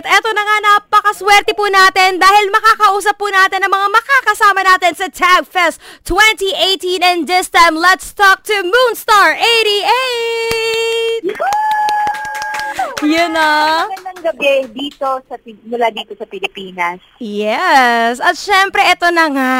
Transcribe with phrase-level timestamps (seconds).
[0.00, 4.96] At eto na nga, napakaswerte po natin dahil makakausap po natin ang mga makakasama natin
[4.96, 5.76] sa Tag Fest
[6.08, 11.36] 2018 and this time, let's talk to Moonstar 88!
[13.12, 13.84] Yun na.
[14.20, 15.34] Gabi dito sa
[15.64, 17.00] mula dito sa Pilipinas.
[17.18, 18.18] Yes.
[18.18, 19.56] At syempre, eto na nga.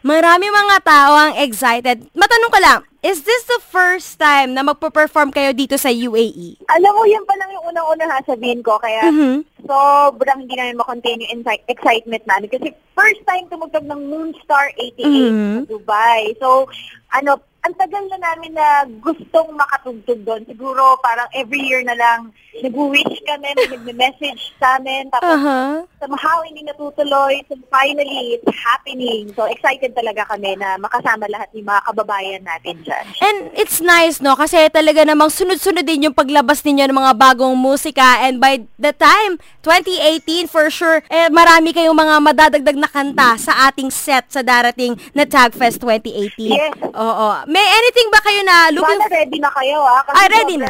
[0.00, 2.06] Marami mga tao ang excited.
[2.12, 6.60] Matanong ko lang, is this the first time na magpo-perform kayo dito sa UAE?
[6.68, 8.78] Alam mo, yan pa lang yung unang-unang sasabihin ko.
[8.78, 9.42] Kaya Mhm.
[9.62, 12.48] sobrang hindi namin makontain yung insi- excitement namin.
[12.48, 15.54] Kasi first time tumugtog ng Moonstar 88 Mhm.
[15.56, 16.22] sa Dubai.
[16.38, 16.68] So,
[17.10, 20.42] ano, ang tagal na namin na gustong makatugtog doon.
[20.50, 25.08] Siguro parang every year na lang nag-wish kami, may nagme-message sa amin.
[25.14, 25.86] Tapos Aha.
[26.02, 27.40] somehow hindi natutuloy.
[27.46, 29.30] So finally, it's happening.
[29.32, 33.04] So excited talaga kami na makasama lahat ng mga kababayan natin dyan.
[33.22, 34.34] And it's nice, no?
[34.34, 38.26] Kasi talaga namang sunod-sunod din yung paglabas ninyo ng mga bagong musika.
[38.26, 43.70] And by the time, 2018, for sure, eh, marami kayong mga madadagdag na kanta sa
[43.70, 46.52] ating set sa darating na Tagfest 2018.
[46.52, 46.74] Yes.
[46.90, 47.51] Oo.
[47.52, 50.00] May anything ba kayo na looking Sana ready na kayo ah.
[50.08, 50.68] Kasi Ay, ready na.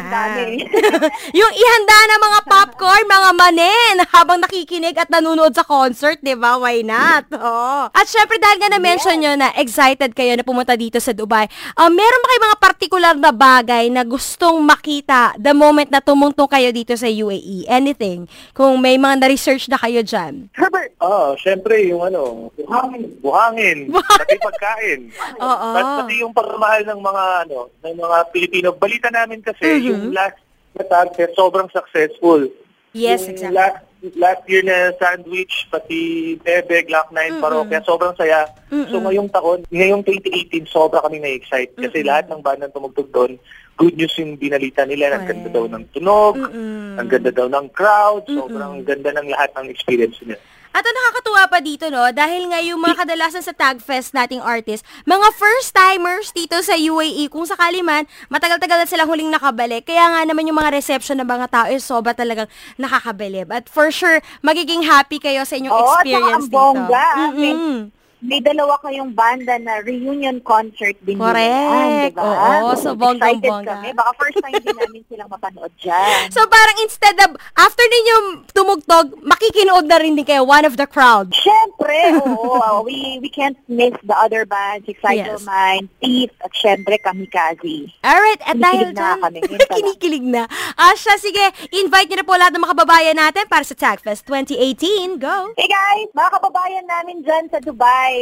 [1.39, 6.59] yung ihanda na mga popcorn, mga manen, habang nakikinig at nanonood sa concert, di ba?
[6.59, 7.31] Why not?
[7.31, 7.87] Oo.
[7.87, 11.47] At syempre, dahil nga na-mention nyo na excited kayo na pumunta dito sa Dubai,
[11.79, 16.51] uh, meron ba kayo mga particular na bagay na gustong makita the moment na tumungtong
[16.51, 17.63] kayo dito sa UAE?
[17.71, 18.27] Anything?
[18.51, 20.51] Kung may mga na-research na kayo dyan.
[20.51, 25.11] Herbert, Ah, syempre yung ano, buhangin, buhangin, pati pagkain.
[25.43, 25.69] Oo.
[25.75, 28.67] At pati yung pagmamahal ng mga ano, ng mga Pilipino.
[28.73, 29.85] Balita namin kasi Mhm.
[29.85, 30.41] yung last
[30.73, 32.49] na tag test sobrang successful.
[32.93, 33.53] Yes, yung exactly.
[33.53, 33.77] Last,
[34.17, 38.49] last year na sandwich, pati Bebe, Glock 9, Parokya, sobrang saya.
[38.69, 39.05] So Mm-mm.
[39.05, 41.73] ngayong taon, ngayong 2018, sobra kami na-excite.
[41.77, 43.37] Kasi lahat ng bandang tumugtog doon,
[43.77, 45.13] good news yung binalita nila.
[45.13, 46.99] Ang ganda daw ng tunog, Mm-mm.
[47.01, 50.37] ang ganda daw ng crowd, sobrang ganda ng lahat ng experience nila.
[50.73, 54.81] At ang nakakatuwa pa dito, no, dahil nga yung mga kadalasan sa Tagfest nating artist,
[55.05, 59.85] mga first-timers dito sa UAE, kung sakali man, matagal-tagal na silang huling nakabalik.
[59.85, 63.53] Kaya nga naman yung mga reception ng mga tao is sobra talagang nakakabilib.
[63.53, 67.05] At for sure, magiging happy kayo sa inyong Oo, experience ang bongga.
[67.05, 67.37] dito.
[67.37, 68.02] Mm-mm.
[68.23, 71.43] May dalawa kayong banda na reunion concert din Correct.
[71.43, 72.23] nila, diba?
[72.23, 73.67] Oo, so bonggang-bongga.
[73.67, 73.87] Excited kami.
[73.91, 76.31] Baka first time din namin silang mapanood dyan.
[76.31, 78.15] So parang instead of, after ninyo
[78.55, 81.35] tumugtog, makikinood na rin din kayo, one of the crowd.
[81.35, 82.87] Siyempre, oo.
[82.87, 85.45] we we can't miss the other bands, Excitable Yes.
[85.45, 87.91] Mind, Thief, at syempre Kamikaze.
[88.01, 89.19] Alright, at dahil dyan.
[89.51, 90.47] Yun kinikilig na.
[90.93, 95.17] Siya, sige, invite niyo na po lahat ng mga kababayan natin para sa Tagfest 2018.
[95.19, 95.51] Go!
[95.57, 98.12] Hey guys, mga kababayan namin dyan sa Dubai,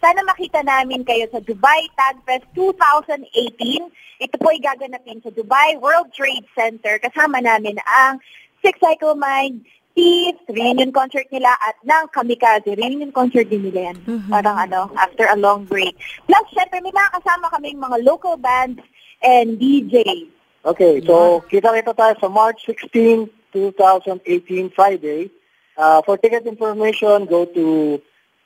[0.00, 3.90] sana makita namin kayo sa Dubai Tagfest 2018.
[4.22, 6.96] Ito po ay gaganapin sa Dubai World Trade Center.
[7.00, 8.20] Kasama namin ang
[8.64, 9.64] Six Cycle Mind,
[9.96, 12.76] Thief, reunion concert nila at ng Kamikaze.
[12.76, 13.96] Reunion concert din nila yan.
[14.04, 14.28] Mhm.
[14.28, 15.96] Parang ano, after a long break.
[16.28, 18.84] Plus, syempre, may mga kasama kaming mga local bands
[19.24, 20.28] and DJs.
[20.66, 25.32] Okay, so kita-kita tayo sa March 16, 2018, Friday.
[25.78, 27.96] Uh, for ticket information, go to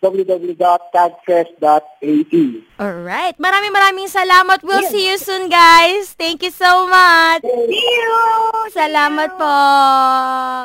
[0.00, 2.44] www.tagfest.ae.
[2.81, 4.65] Alright, maraming maraming salamat.
[4.65, 6.16] We'll see you soon, guys.
[6.16, 7.44] Thank you so much.
[7.44, 8.16] See you!
[8.72, 9.53] Salamat po.